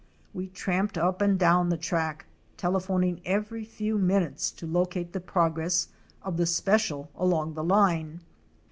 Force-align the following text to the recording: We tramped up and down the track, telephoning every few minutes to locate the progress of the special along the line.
We 0.33 0.47
tramped 0.47 0.97
up 0.97 1.21
and 1.21 1.37
down 1.37 1.69
the 1.69 1.77
track, 1.77 2.25
telephoning 2.57 3.21
every 3.23 3.63
few 3.63 3.99
minutes 3.99 4.49
to 4.53 4.65
locate 4.65 5.13
the 5.13 5.19
progress 5.21 5.89
of 6.23 6.37
the 6.37 6.47
special 6.47 7.11
along 7.15 7.53
the 7.53 7.63
line. 7.63 8.21